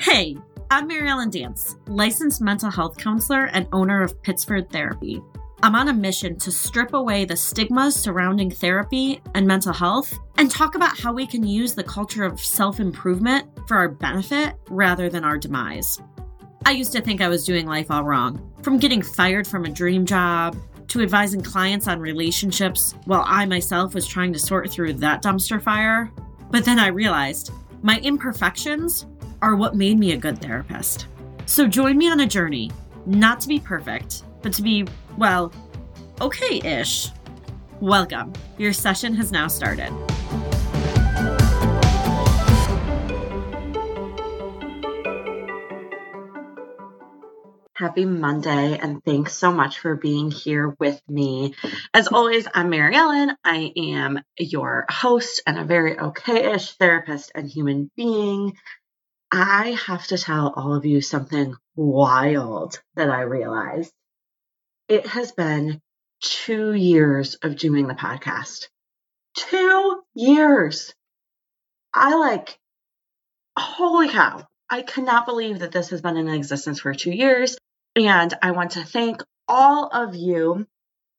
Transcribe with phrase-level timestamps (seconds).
[0.00, 0.38] Hey,
[0.70, 5.20] I'm Mary Ellen Dance, licensed mental health counselor and owner of Pittsford Therapy.
[5.62, 10.50] I'm on a mission to strip away the stigmas surrounding therapy and mental health and
[10.50, 15.10] talk about how we can use the culture of self improvement for our benefit rather
[15.10, 16.00] than our demise.
[16.64, 19.70] I used to think I was doing life all wrong, from getting fired from a
[19.70, 20.56] dream job
[20.88, 25.62] to advising clients on relationships while I myself was trying to sort through that dumpster
[25.62, 26.10] fire.
[26.50, 29.04] But then I realized my imperfections
[29.42, 31.06] are what made me a good therapist.
[31.46, 32.70] So join me on a journey,
[33.06, 34.86] not to be perfect, but to be,
[35.16, 35.52] well,
[36.20, 37.08] okay ish.
[37.80, 38.32] Welcome.
[38.58, 39.90] Your session has now started.
[47.74, 51.54] Happy Monday, and thanks so much for being here with me.
[51.94, 53.34] As always, I'm Mary Ellen.
[53.42, 58.52] I am your host and a very okay ish therapist and human being.
[59.32, 63.92] I have to tell all of you something wild that I realized.
[64.88, 65.80] It has been
[66.20, 68.66] two years of doing the podcast.
[69.36, 70.92] Two years.
[71.94, 72.58] I like,
[73.56, 74.46] holy cow.
[74.68, 77.56] I cannot believe that this has been in existence for two years.
[77.96, 80.66] And I want to thank all of you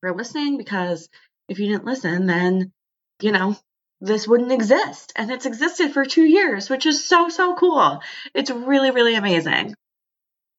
[0.02, 1.09] for listening because
[1.48, 2.72] if you didn't listen, then,
[3.22, 3.58] you know,
[4.02, 5.14] this wouldn't exist.
[5.16, 8.02] And it's existed for two years, which is so, so cool.
[8.34, 9.76] It's really, really amazing.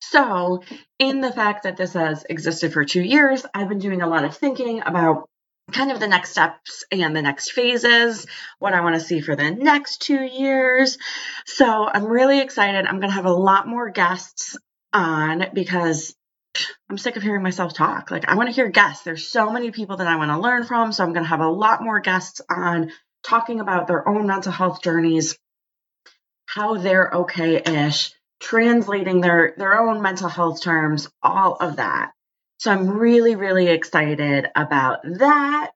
[0.00, 0.62] So,
[0.98, 4.24] in the fact that this has existed for two years, I've been doing a lot
[4.24, 5.28] of thinking about
[5.72, 8.26] kind of the next steps and the next phases,
[8.58, 10.98] what I want to see for the next two years.
[11.46, 12.86] So, I'm really excited.
[12.86, 14.56] I'm going to have a lot more guests
[14.92, 16.14] on because
[16.90, 18.10] I'm sick of hearing myself talk.
[18.10, 19.04] Like, I want to hear guests.
[19.04, 20.92] There's so many people that I want to learn from.
[20.92, 22.90] So, I'm going to have a lot more guests on
[23.22, 25.38] talking about their own mental health journeys,
[26.46, 32.12] how they're okay ish, translating their, their own mental health terms, all of that.
[32.58, 35.70] So, I'm really, really excited about that.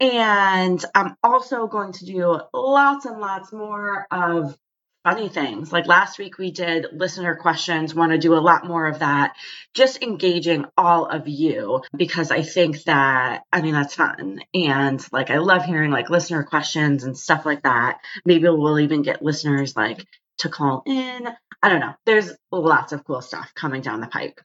[0.00, 4.56] And I'm also going to do lots and lots more of
[5.04, 5.72] funny things.
[5.72, 9.34] Like last week, we did listener questions, want to do a lot more of that,
[9.74, 14.40] just engaging all of you because I think that, I mean, that's fun.
[14.54, 17.98] And like, I love hearing like listener questions and stuff like that.
[18.24, 20.04] Maybe we'll even get listeners like
[20.38, 21.28] to call in.
[21.62, 21.94] I don't know.
[22.06, 24.40] There's lots of cool stuff coming down the pike.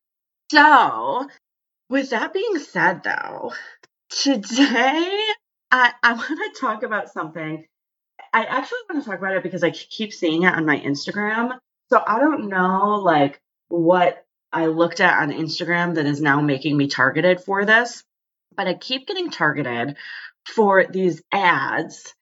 [0.51, 1.27] So,
[1.89, 3.53] with that being said, though,
[4.09, 5.19] today
[5.71, 7.65] I, I want to talk about something
[8.33, 11.57] I actually want to talk about it because I keep seeing it on my Instagram.
[11.89, 13.39] So I don't know like
[13.69, 18.03] what I looked at on Instagram that is now making me targeted for this,
[18.55, 19.95] but I keep getting targeted
[20.45, 22.13] for these ads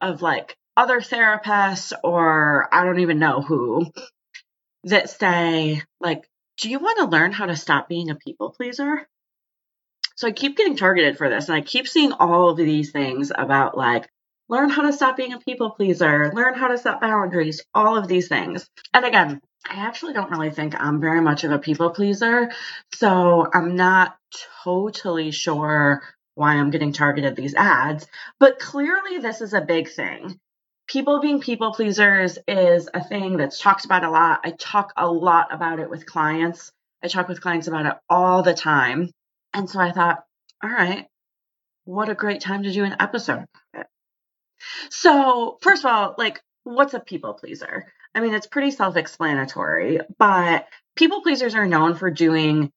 [0.00, 3.86] of like other therapists or I don't even know who
[4.84, 9.06] that say like do you want to learn how to stop being a people pleaser?
[10.16, 13.30] So I keep getting targeted for this and I keep seeing all of these things
[13.34, 14.08] about like
[14.48, 18.08] learn how to stop being a people pleaser, learn how to set boundaries, all of
[18.08, 18.68] these things.
[18.94, 22.52] And again, I actually don't really think I'm very much of a people pleaser.
[22.94, 24.16] So I'm not
[24.64, 26.02] totally sure
[26.34, 28.06] why I'm getting targeted these ads,
[28.38, 30.38] but clearly this is a big thing.
[30.86, 34.40] People being people pleasers is a thing that's talked about a lot.
[34.44, 36.70] I talk a lot about it with clients.
[37.02, 39.10] I talk with clients about it all the time.
[39.52, 40.24] And so I thought,
[40.62, 41.06] all right,
[41.84, 43.46] what a great time to do an episode
[44.90, 47.92] so, first of all, like, what's a people pleaser?
[48.14, 52.72] I mean, it's pretty self explanatory, but people pleasers are known for doing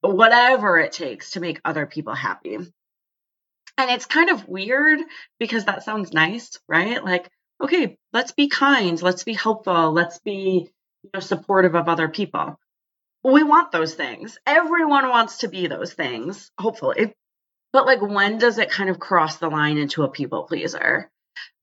[0.00, 2.56] whatever it takes to make other people happy.
[3.78, 5.00] And it's kind of weird
[5.38, 7.04] because that sounds nice, right?
[7.04, 7.28] Like,
[7.60, 10.70] okay, let's be kind, let's be helpful, let's be
[11.02, 12.58] you know, supportive of other people.
[13.22, 14.38] We want those things.
[14.46, 17.14] Everyone wants to be those things, hopefully.
[17.72, 21.10] But like, when does it kind of cross the line into a people pleaser?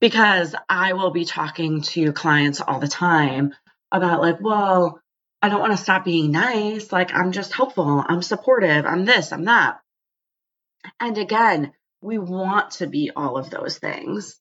[0.00, 3.54] Because I will be talking to clients all the time
[3.92, 5.00] about, like, well,
[5.40, 6.90] I don't want to stop being nice.
[6.90, 8.02] Like, I'm just helpful.
[8.06, 8.86] I'm supportive.
[8.86, 9.78] I'm this, I'm that.
[11.00, 14.38] And again, we want to be all of those things.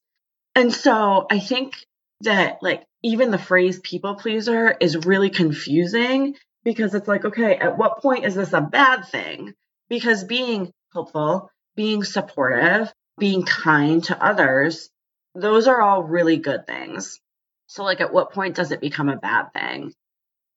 [0.56, 1.76] And so I think
[2.22, 7.78] that, like, even the phrase people pleaser is really confusing because it's like, okay, at
[7.78, 9.54] what point is this a bad thing?
[9.90, 14.90] Because being helpful, being supportive, being kind to others
[15.36, 17.20] those are all really good things.
[17.68, 19.94] So, like, at what point does it become a bad thing?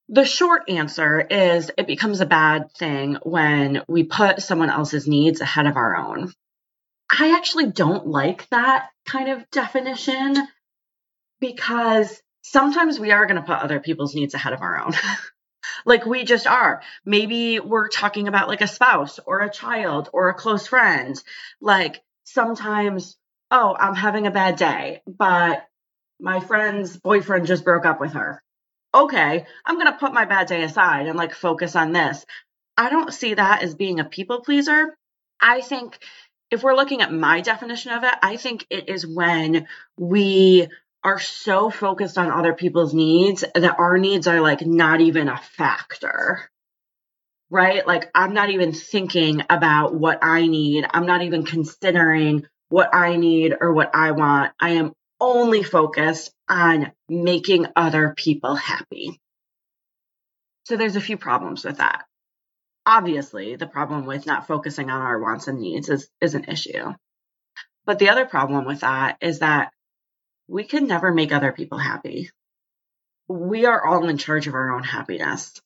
[0.08, 5.40] The short answer is it becomes a bad thing when we put someone else's needs
[5.40, 6.32] ahead of our own.
[7.10, 10.36] I actually don't like that kind of definition
[11.40, 14.92] because sometimes we are going to put other people's needs ahead of our own.
[15.86, 16.82] like we just are.
[17.04, 21.20] Maybe we're talking about like a spouse or a child or a close friend.
[21.60, 23.16] Like sometimes,
[23.50, 25.66] oh, I'm having a bad day, but
[26.20, 28.42] my friend's boyfriend just broke up with her.
[28.94, 32.24] Okay, I'm going to put my bad day aside and like focus on this.
[32.76, 34.96] I don't see that as being a people pleaser.
[35.40, 35.98] I think
[36.50, 39.66] if we're looking at my definition of it, I think it is when
[39.98, 40.68] we
[41.04, 45.38] are so focused on other people's needs that our needs are like not even a
[45.38, 46.50] factor.
[47.48, 47.86] Right?
[47.86, 50.84] Like, I'm not even thinking about what I need.
[50.90, 54.52] I'm not even considering what I need or what I want.
[54.60, 59.20] I am only focused on making other people happy.
[60.64, 62.04] So, there's a few problems with that.
[62.84, 66.92] Obviously, the problem with not focusing on our wants and needs is, is an issue.
[67.84, 69.72] But the other problem with that is that
[70.48, 72.30] we can never make other people happy.
[73.28, 75.60] We are all in charge of our own happiness.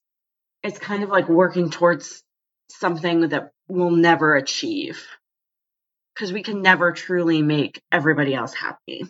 [0.63, 2.23] It's kind of like working towards
[2.69, 5.07] something that we'll never achieve
[6.21, 9.07] because we can never truly make everybody else happy.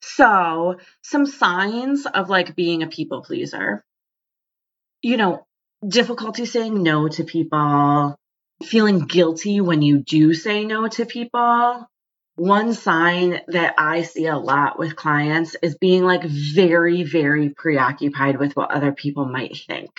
[0.00, 3.84] So, some signs of like being a people pleaser.
[5.02, 5.46] You know,
[5.86, 8.14] difficulty saying no to people,
[8.62, 11.88] feeling guilty when you do say no to people,
[12.36, 18.38] one sign that I see a lot with clients is being like very, very preoccupied
[18.38, 19.90] with what other people might think.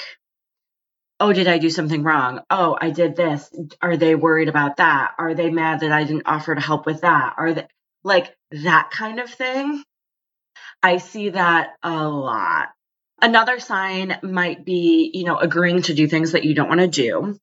[1.20, 2.42] Oh, did I do something wrong?
[2.50, 3.54] Oh, I did this.
[3.82, 5.16] Are they worried about that?
[5.18, 7.36] Are they mad that I didn't offer to help with that?
[7.38, 7.68] Are they
[8.04, 9.84] like that kind of thing?
[10.82, 12.70] I see that a lot.
[13.22, 16.88] Another sign might be, you know, agreeing to do things that you don't want to
[16.88, 17.38] do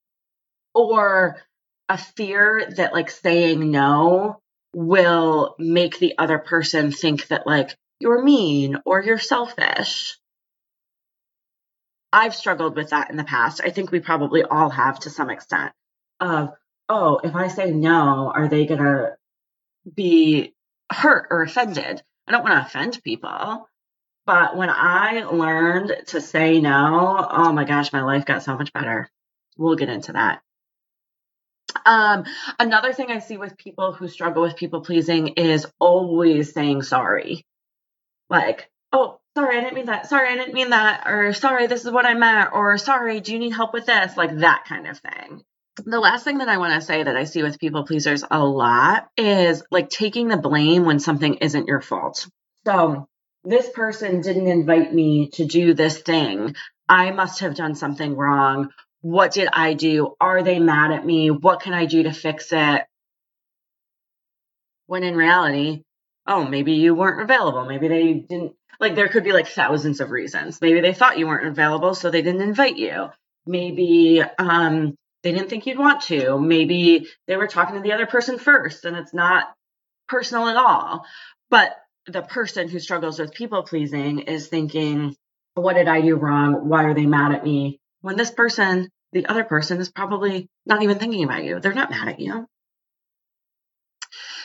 [0.75, 1.43] or
[1.89, 4.39] a fear that like saying no
[4.75, 10.19] will make the other person think that like you're mean or you're selfish.
[12.13, 13.61] I've struggled with that in the past.
[13.65, 15.73] I think we probably all have to some extent
[16.21, 16.51] of,
[16.89, 19.17] oh, if I say no, are they going to
[19.93, 20.55] be
[20.91, 22.03] hurt or offended?
[22.27, 23.69] I don't want to offend people.
[24.25, 28.73] But when I learned to say no, oh my gosh, my life got so much
[28.73, 29.09] better.
[29.57, 30.43] We'll get into that.
[31.85, 32.25] Um,
[32.59, 37.45] another thing I see with people who struggle with people pleasing is always saying sorry.
[38.29, 40.09] Like, oh, sorry, I didn't mean that.
[40.09, 41.05] Sorry, I didn't mean that.
[41.07, 42.51] Or sorry, this is what I meant.
[42.53, 44.17] Or sorry, do you need help with this?
[44.17, 45.43] Like that kind of thing.
[45.85, 48.43] The last thing that I want to say that I see with people pleasers a
[48.43, 52.27] lot is like taking the blame when something isn't your fault.
[52.65, 53.07] So,
[53.45, 56.57] this person didn't invite me to do this thing.
[56.89, 58.71] I must have done something wrong
[59.07, 60.17] what did I do?
[60.21, 61.31] Are they mad at me?
[61.31, 62.83] What can I do to fix it?
[64.87, 65.85] When in reality,
[66.27, 67.65] oh, maybe you weren't available.
[67.67, 70.61] Maybe they didn't, like, there could be like thousands of reasons.
[70.61, 73.11] Maybe they thought you weren't available, so they didn't invite you.
[73.47, 76.39] Maybe um, they didn't think you'd want to.
[76.39, 79.53] Maybe they were talking to the other person first and it's not
[80.09, 81.05] personal at all.
[81.49, 81.77] But
[82.07, 85.15] the person who struggles with people pleasing is thinking,
[85.55, 86.69] what did I do wrong?
[86.69, 87.79] Why are they mad at me?
[88.01, 91.61] When this person the other person is probably not even thinking about you.
[91.61, 92.47] They're not mad at you.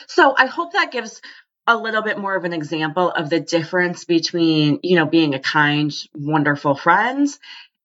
[0.08, 1.20] So I hope that gives
[1.66, 5.40] a little bit more of an example of the difference between, you know, being a
[5.40, 7.28] kind, wonderful friend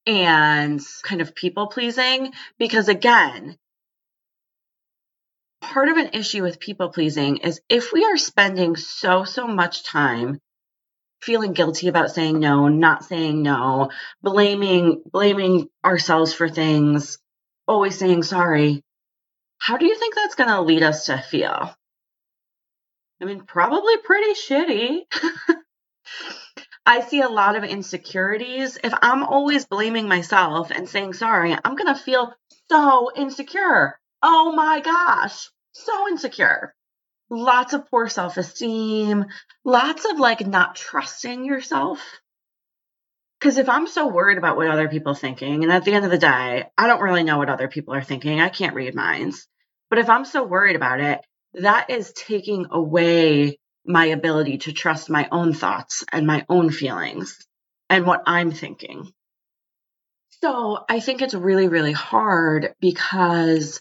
[0.06, 2.32] and kind of people pleasing.
[2.58, 3.56] Because again,
[5.60, 9.84] part of an issue with people pleasing is if we are spending so, so much
[9.84, 10.40] time
[11.20, 13.90] feeling guilty about saying no, not saying no,
[14.22, 17.18] blaming blaming ourselves for things,
[17.66, 18.82] always saying sorry.
[19.58, 21.74] How do you think that's going to lead us to feel?
[23.20, 25.00] I mean, probably pretty shitty.
[26.86, 28.78] I see a lot of insecurities.
[28.82, 32.32] If I'm always blaming myself and saying sorry, I'm going to feel
[32.70, 33.98] so insecure.
[34.22, 36.74] Oh my gosh, so insecure
[37.30, 39.26] lots of poor self esteem,
[39.64, 42.00] lots of like not trusting yourself.
[43.38, 46.04] Because if I'm so worried about what other people are thinking, and at the end
[46.04, 48.94] of the day, I don't really know what other people are thinking, I can't read
[48.94, 49.46] minds.
[49.90, 51.20] But if I'm so worried about it,
[51.54, 57.46] that is taking away my ability to trust my own thoughts and my own feelings
[57.88, 59.12] and what I'm thinking.
[60.42, 63.80] So I think it's really, really hard because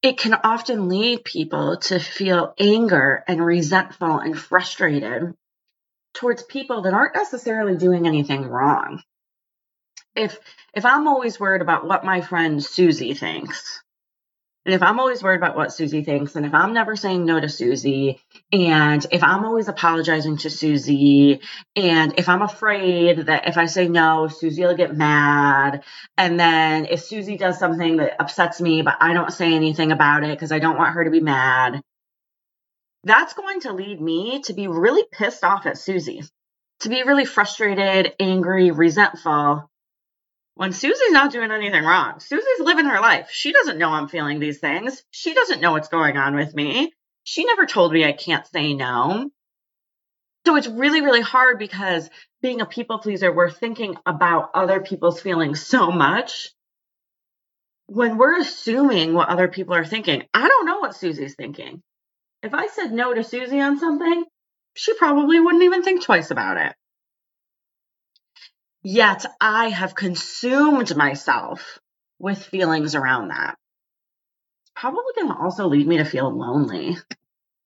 [0.00, 5.34] it can often lead people to feel anger and resentful and frustrated
[6.14, 9.02] towards people that aren't necessarily doing anything wrong.
[10.14, 10.38] If
[10.74, 13.82] if I'm always worried about what my friend Susie thinks,
[14.68, 17.40] And if I'm always worried about what Susie thinks, and if I'm never saying no
[17.40, 18.20] to Susie,
[18.52, 21.40] and if I'm always apologizing to Susie,
[21.74, 25.84] and if I'm afraid that if I say no, Susie will get mad,
[26.18, 30.22] and then if Susie does something that upsets me, but I don't say anything about
[30.22, 31.80] it because I don't want her to be mad,
[33.04, 36.24] that's going to lead me to be really pissed off at Susie,
[36.80, 39.70] to be really frustrated, angry, resentful
[40.58, 42.18] when Susie's not doing anything wrong.
[42.18, 43.28] Susie's living her life.
[43.30, 45.04] She doesn't know I'm feeling these things.
[45.12, 46.92] She doesn't know what's going on with me.
[47.22, 49.30] She never told me I can't say no.
[50.44, 52.10] So it's really, really hard because
[52.42, 56.48] being a people pleaser, we're thinking about other people's feelings so much.
[57.86, 61.84] When we're assuming what other people are thinking, I don't know what Susie's thinking.
[62.42, 64.24] If I said no to Susie on something,
[64.74, 66.74] she probably wouldn't even think twice about it.
[68.82, 71.78] Yet I have consumed myself
[72.18, 73.56] with feelings around that.
[74.62, 76.96] It's probably going to also lead me to feel lonely.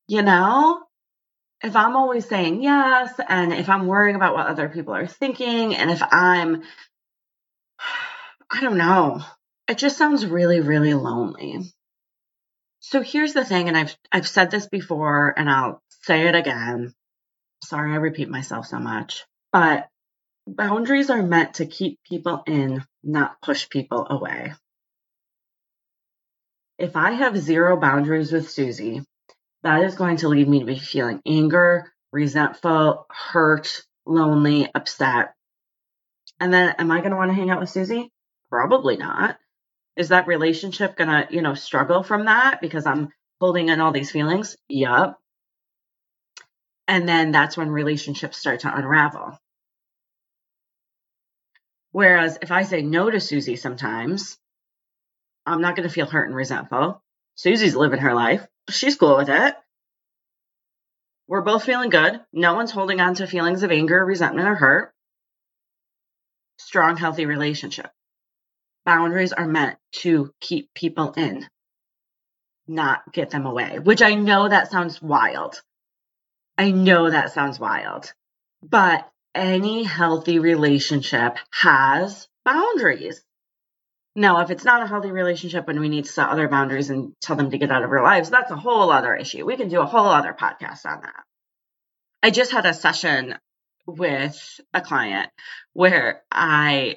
[0.09, 0.83] You know,
[1.63, 5.75] if I'm always saying yes, and if I'm worrying about what other people are thinking,
[5.77, 6.63] and if I'm,
[8.51, 9.21] I don't know,
[9.69, 11.61] it just sounds really, really lonely.
[12.81, 16.93] So here's the thing, and I've I've said this before, and I'll say it again.
[17.65, 19.89] Sorry, I repeat myself so much, but
[20.47, 24.53] Boundaries are meant to keep people in, not push people away.
[26.79, 29.03] If I have zero boundaries with Susie,
[29.63, 35.35] that is going to lead me to be feeling anger, resentful, hurt, lonely, upset.
[36.41, 38.11] And then am I going to want to hang out with Susie?
[38.51, 39.39] Probably not.
[39.97, 43.93] Is that relationship going to, you know, struggle from that because I'm holding in all
[43.93, 44.57] these feelings?
[44.69, 45.21] Yup.
[46.89, 49.39] And then that's when relationships start to unravel.
[51.93, 54.39] Whereas if I say no to Susie sometimes,
[55.47, 57.03] I'm not going to feel hurt and resentful.
[57.35, 58.47] Susie's living her life.
[58.71, 59.55] She's cool with it.
[61.29, 62.21] We're both feeling good.
[62.33, 64.93] No one's holding on to feelings of anger, resentment, or hurt.
[66.59, 67.91] Strong, healthy relationship.
[68.85, 71.47] Boundaries are meant to keep people in,
[72.67, 75.61] not get them away, which I know that sounds wild.
[76.59, 78.13] I know that sounds wild.
[78.63, 83.23] But any healthy relationship has boundaries.
[84.15, 87.15] Now, if it's not a healthy relationship and we need to set other boundaries and
[87.23, 89.47] tell them to get out of our lives, that's a whole other issue.
[89.47, 91.25] We can do a whole other podcast on that.
[92.23, 93.37] I just had a session
[93.87, 95.31] with a client
[95.73, 96.97] where I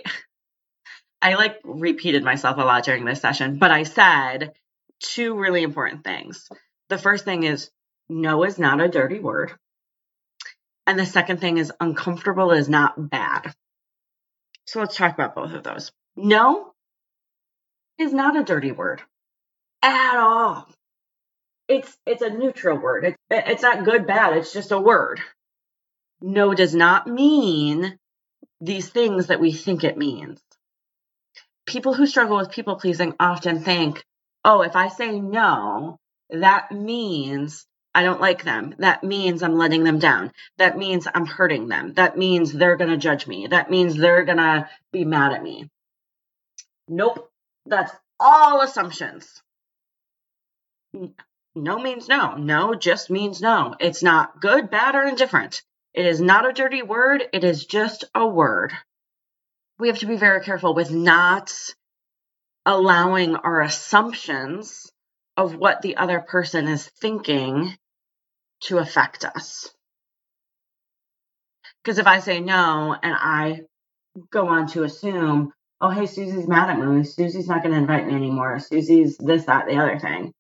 [1.22, 4.52] I like repeated myself a lot during this session, but I said
[5.00, 6.48] two really important things.
[6.90, 7.72] The first thing is
[8.10, 9.54] no is not a dirty word.
[10.88, 13.54] And the second thing is uncomfortable is not bad.
[14.66, 15.92] So let's talk about both of those.
[16.16, 16.74] No
[17.98, 19.02] is not a dirty word
[19.82, 20.68] at all.
[21.68, 23.06] It's it's a neutral word.
[23.06, 25.20] It's it's not good bad, it's just a word.
[26.22, 27.98] No does not mean
[28.62, 30.40] these things that we think it means.
[31.66, 34.04] People who struggle with people pleasing often think,
[34.44, 35.98] "Oh, if I say no,
[36.30, 38.76] that means I don't like them.
[38.80, 40.34] That means I'm letting them down.
[40.58, 41.94] That means I'm hurting them.
[41.94, 43.48] That means they're going to judge me.
[43.48, 45.70] That means they're going to be mad at me.
[46.90, 47.32] Nope.
[47.66, 49.42] That's all assumptions.
[51.56, 52.36] No means no.
[52.36, 53.76] No just means no.
[53.80, 55.64] It's not good, bad, or indifferent.
[55.94, 57.24] It is not a dirty word.
[57.32, 58.74] It is just a word.
[59.80, 61.54] We have to be very careful with not
[62.66, 64.92] allowing our assumptions
[65.38, 67.78] of what the other person is thinking
[68.62, 69.70] to affect us.
[71.84, 73.62] Because if I say no and I
[74.32, 78.08] go on to assume, oh, hey, Susie's mad at me, Susie's not going to invite
[78.08, 80.34] me anymore, Susie's this, that, the other thing.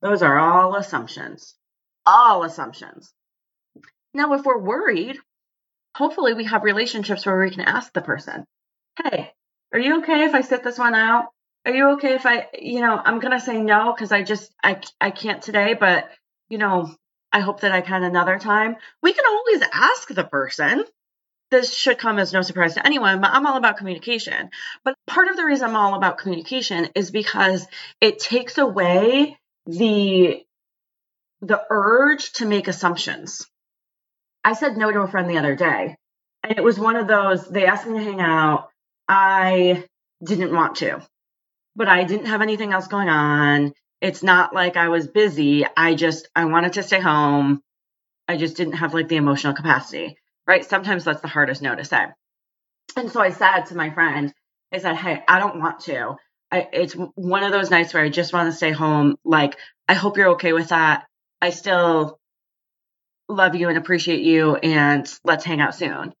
[0.00, 1.54] Those are all assumptions.
[2.06, 3.12] All assumptions.
[4.14, 5.18] Now, if we're worried,
[5.94, 8.44] hopefully we have relationships where we can ask the person,
[9.02, 9.32] hey,
[9.72, 11.26] are you okay if I sit this one out?
[11.66, 14.50] Are you okay if I, you know, I'm going to say no because I just,
[14.64, 16.08] I, I can't today, but,
[16.48, 16.90] you know,
[17.32, 18.76] I hope that I can another time.
[19.02, 20.84] We can always ask the person.
[21.50, 24.50] This should come as no surprise to anyone, but I'm all about communication.
[24.84, 27.66] But part of the reason I'm all about communication is because
[28.00, 30.44] it takes away the
[31.42, 33.46] the urge to make assumptions.
[34.44, 35.96] I said no to a friend the other day,
[36.44, 38.68] and it was one of those they asked me to hang out.
[39.08, 39.84] I
[40.22, 41.00] didn't want to,
[41.74, 45.64] but I didn't have anything else going on it's not like I was busy.
[45.76, 47.62] I just, I wanted to stay home.
[48.28, 50.16] I just didn't have like the emotional capacity,
[50.46, 50.64] right?
[50.64, 52.06] Sometimes that's the hardest no to say.
[52.96, 54.32] And so I said to my friend,
[54.72, 56.16] I said, Hey, I don't want to.
[56.52, 59.16] I, it's one of those nights where I just want to stay home.
[59.24, 59.56] Like,
[59.88, 61.06] I hope you're okay with that.
[61.40, 62.18] I still
[63.28, 66.12] love you and appreciate you, and let's hang out soon.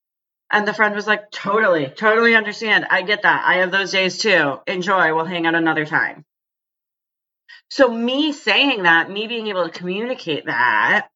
[0.52, 2.86] And the friend was like, totally, totally understand.
[2.90, 3.44] I get that.
[3.46, 4.58] I have those days too.
[4.66, 5.14] Enjoy.
[5.14, 6.24] We'll hang out another time.
[7.70, 11.08] So, me saying that, me being able to communicate that,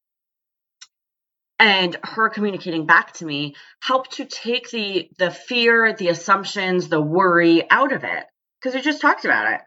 [1.59, 7.01] and her communicating back to me helped to take the the fear the assumptions the
[7.01, 8.25] worry out of it
[8.59, 9.61] because we just talked about it.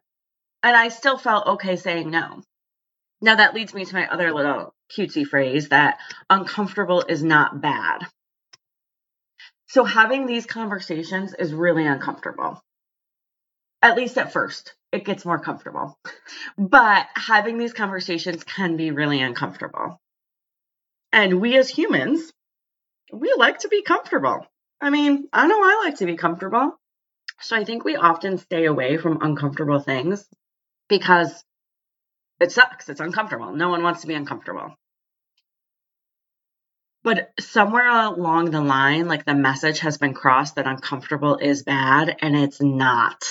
[0.63, 2.43] And i still felt okay saying no.
[3.21, 5.99] Now that leads me to my other little cutesy phrase that
[6.31, 8.07] uncomfortable is not bad.
[9.67, 12.63] So having these conversations is really uncomfortable
[13.83, 15.99] at least at first it gets more comfortable
[16.57, 20.01] but having these conversations can be really uncomfortable
[21.13, 22.33] and we as humans,
[23.13, 24.47] we like to be comfortable.
[24.81, 26.79] I mean, I know I like to be comfortable.
[27.41, 30.27] So I think we often stay away from uncomfortable things
[30.89, 31.45] because
[32.41, 32.89] it sucks.
[32.89, 33.53] It's uncomfortable.
[33.53, 34.75] No one wants to be uncomfortable.
[37.05, 42.17] But somewhere along the line, like the message has been crossed that uncomfortable is bad,
[42.21, 43.25] and it's not.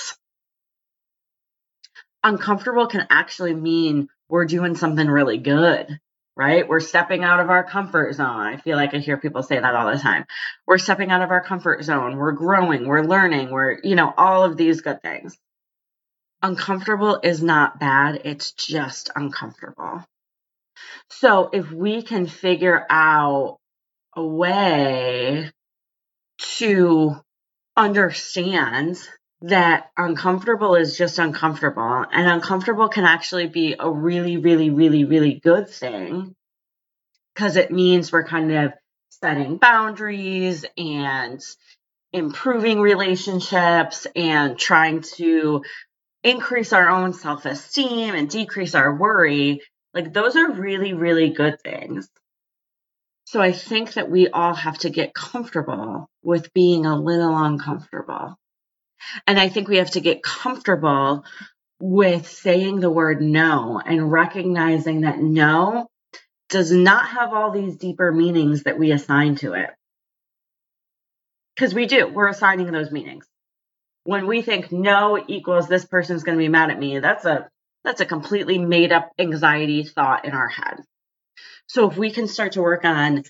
[2.22, 6.00] Uncomfortable can actually mean we're doing something really good
[6.38, 6.68] right?
[6.68, 8.40] We're stepping out of our comfort zone.
[8.40, 10.24] I feel like I hear people say that all the time.
[10.68, 12.16] We're stepping out of our comfort zone.
[12.16, 12.86] We're growing.
[12.86, 13.50] We're learning.
[13.50, 15.36] We're, you know, all of these good things.
[16.40, 18.22] Uncomfortable is not bad.
[18.24, 20.04] It's just uncomfortable.
[21.10, 23.58] So if we can figure out
[24.14, 25.50] a way
[26.58, 27.16] to
[27.76, 28.96] understand
[29.42, 35.34] that uncomfortable is just uncomfortable and uncomfortable can actually be a really really really really
[35.34, 36.34] good thing
[37.34, 38.72] because it means we're kind of
[39.10, 41.40] setting boundaries and
[42.12, 45.62] improving relationships and trying to
[46.24, 49.60] increase our own self-esteem and decrease our worry.
[49.94, 52.08] Like those are really really good things.
[53.26, 58.36] So i think that we all have to get comfortable with being a little uncomfortable
[59.26, 61.24] and I think we have to get comfortable
[61.80, 65.88] with saying the word no and recognizing that no
[66.48, 69.70] does not have all these deeper meanings that we assign to it.
[71.54, 73.26] Because we do, we're assigning those meanings.
[74.04, 77.48] When we think no equals this person's going to be mad at me, that's a
[77.84, 80.80] that's a completely made up anxiety thought in our head.
[81.66, 83.22] So if we can start to work on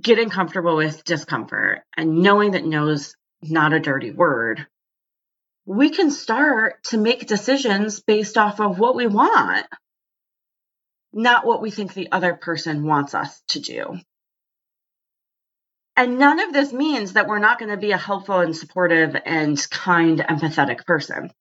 [0.00, 4.66] getting comfortable with discomfort and knowing that no is not a dirty word,
[5.66, 9.66] we can start to make decisions based off of what we want,
[11.12, 13.98] not what we think the other person wants us to do.
[15.96, 19.16] And none of this means that we're not going to be a helpful and supportive
[19.24, 21.32] and kind, empathetic person.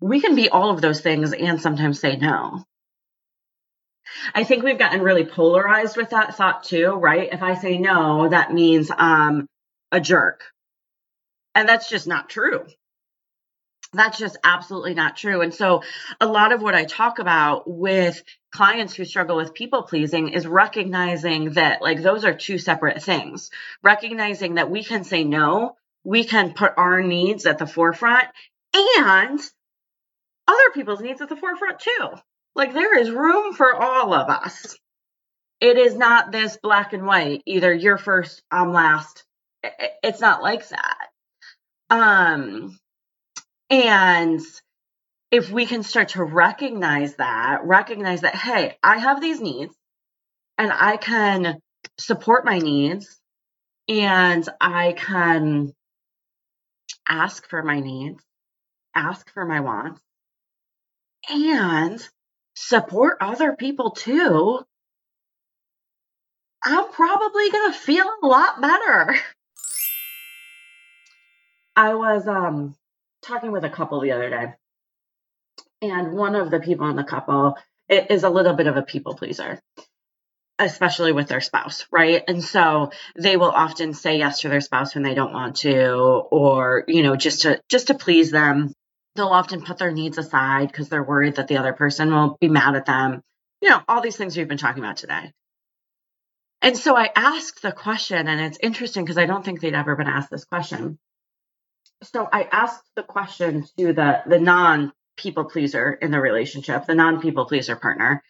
[0.00, 2.64] We can be all of those things and sometimes say no.
[4.34, 7.28] I think we've gotten really polarized with that thought too, right?
[7.32, 9.46] If I say no, that means I'm
[9.92, 10.42] a jerk.
[11.54, 12.66] And that's just not true
[13.94, 15.40] that's just absolutely not true.
[15.40, 15.82] And so,
[16.20, 20.46] a lot of what I talk about with clients who struggle with people pleasing is
[20.46, 23.50] recognizing that, like, those are two separate things.
[23.82, 28.28] Recognizing that we can say no, we can put our needs at the forefront,
[28.74, 29.40] and
[30.46, 32.08] other people's needs at the forefront too.
[32.54, 34.76] Like, there is room for all of us.
[35.60, 39.24] It is not this black and white, either you're first, I'm last.
[40.02, 41.08] It's not like that.
[41.90, 42.78] Um,
[43.70, 44.40] and
[45.30, 49.74] if we can start to recognize that, recognize that, hey, I have these needs
[50.58, 51.58] and I can
[51.98, 53.20] support my needs
[53.88, 55.72] and I can
[57.08, 58.22] ask for my needs,
[58.94, 60.00] ask for my wants,
[61.28, 62.00] and
[62.54, 64.60] support other people too,
[66.64, 69.16] I'm probably going to feel a lot better.
[71.76, 72.76] I was um
[73.24, 74.54] talking with a couple the other day,
[75.82, 77.56] and one of the people in the couple
[77.88, 79.60] is a little bit of a people pleaser
[80.58, 82.22] especially with their spouse, right?
[82.28, 85.94] And so they will often say yes to their spouse when they don't want to
[85.94, 88.72] or, you know, just to just to please them.
[89.16, 92.48] They'll often put their needs aside because they're worried that the other person will be
[92.48, 93.20] mad at them.
[93.60, 95.32] You know, all these things we've been talking about today.
[96.62, 99.96] And so I asked the question and it's interesting because I don't think they'd ever
[99.96, 100.98] been asked this question
[102.02, 106.94] so I asked the question to the the non people pleaser in the relationship, the
[106.94, 108.22] non people pleaser partner.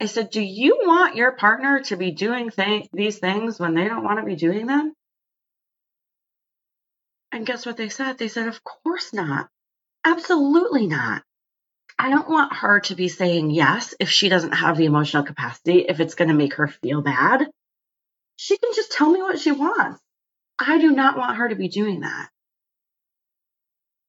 [0.00, 3.88] I said, "Do you want your partner to be doing th- these things when they
[3.88, 4.92] don't want to be doing them?"
[7.32, 8.18] And guess what they said?
[8.18, 9.48] They said, "Of course not.
[10.04, 11.22] Absolutely not.
[11.98, 15.86] I don't want her to be saying yes if she doesn't have the emotional capacity,
[15.88, 17.48] if it's going to make her feel bad.
[18.36, 20.00] She can just tell me what she wants.
[20.58, 22.28] I do not want her to be doing that.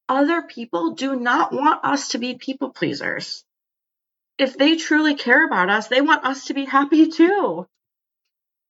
[0.07, 3.43] Other people do not want us to be people pleasers.
[4.37, 7.67] If they truly care about us, they want us to be happy too.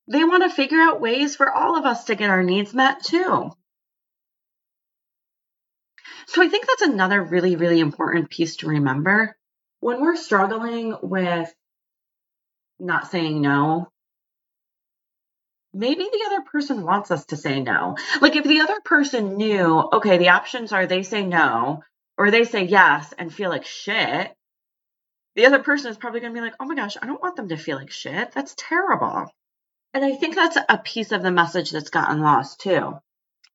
[0.08, 3.04] They want to figure out ways for all of us to get our needs met
[3.04, 3.52] too.
[6.28, 9.36] So I think that's another really, really important piece to remember.
[9.80, 11.54] When we're struggling with
[12.80, 13.90] not saying no,
[15.76, 17.98] maybe the other person wants us to say no.
[18.22, 21.84] Like if the other person knew, okay, the options are they say no
[22.18, 24.34] or they say yes and feel like shit,
[25.36, 27.36] the other person is probably going to be like, oh my gosh, I don't want
[27.36, 28.32] them to feel like shit.
[28.32, 29.28] That's terrible.
[29.94, 32.94] And I think that's a piece of the message that's gotten lost too.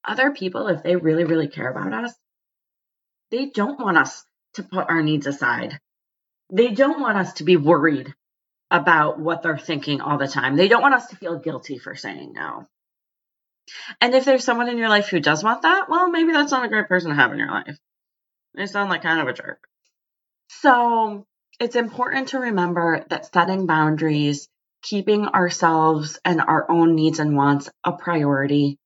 [0.04, 2.14] Other people, if they really, really care about us,
[3.30, 5.78] they don't want us to put our needs aside.
[6.52, 8.12] They don't want us to be worried
[8.70, 10.56] about what they're thinking all the time.
[10.56, 12.66] They don't want us to feel guilty for saying no.
[14.00, 16.64] And if there's someone in your life who does want that, well, maybe that's not
[16.64, 17.78] a great person to have in your life.
[18.54, 19.66] They sound like kind of a jerk.
[20.48, 21.26] So
[21.61, 24.48] it's important to remember that setting boundaries,
[24.83, 28.78] keeping ourselves and our own needs and wants a priority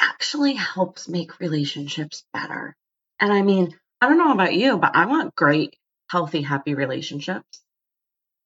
[0.00, 2.76] actually helps make relationships better.
[3.20, 5.76] And I mean, I don't know about you, but I want great,
[6.08, 7.62] healthy, happy relationships.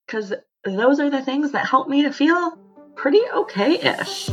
[0.06, 0.34] Because
[0.70, 2.58] those are the things that help me to feel
[2.94, 4.30] pretty okay ish.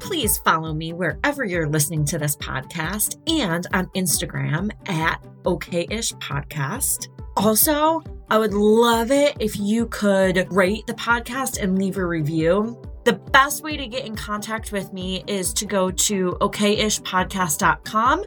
[0.00, 7.08] Please follow me wherever you're listening to this podcast and on Instagram at okayish podcast.
[7.36, 12.80] Also, I would love it if you could rate the podcast and leave a review.
[13.04, 18.24] The best way to get in contact with me is to go to okayishpodcast.com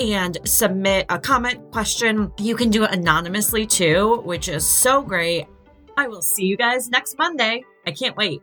[0.00, 2.32] and submit a comment question.
[2.38, 5.46] You can do it anonymously too, which is so great.
[5.96, 7.62] I will see you guys next Monday.
[7.86, 8.40] I can't wait.